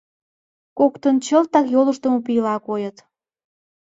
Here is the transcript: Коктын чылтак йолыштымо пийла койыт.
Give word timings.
Коктын 0.77 1.15
чылтак 1.25 1.65
йолыштымо 1.73 2.19
пийла 2.25 2.55
койыт. 2.67 2.97